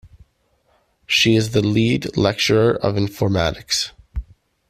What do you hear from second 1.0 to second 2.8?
She is the lead lecturer